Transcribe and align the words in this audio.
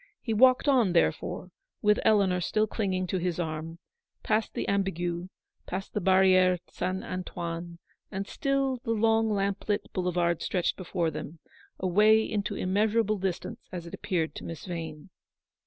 He 0.19 0.33
walked 0.33 0.67
on, 0.67 0.93
therefore, 0.93 1.51
with 1.83 1.99
Eleanor 2.03 2.41
still 2.41 2.65
cliuging 2.67 3.07
to 3.09 3.19
his 3.19 3.39
arm; 3.39 3.77
past 4.23 4.55
the 4.55 4.67
Ambigu, 4.67 5.27
be 5.27 5.29
yond 5.71 5.89
the 5.93 6.01
Barriere 6.01 6.57
St. 6.71 7.03
Antoine; 7.03 7.77
and 8.11 8.25
still 8.25 8.77
the 8.77 8.93
long 8.93 9.29
lamp 9.29 9.69
lit 9.69 9.93
boulevard 9.93 10.41
stretched 10.41 10.75
before 10.75 11.11
them, 11.11 11.37
away 11.79 12.17
86 12.21 12.33
into 12.33 12.55
immeasurable 12.55 13.19
distance, 13.19 13.69
as 13.71 13.85
it 13.85 13.93
appeared 13.93 14.33
to 14.33 14.43
Miss 14.43 14.65
Vane. 14.65 15.11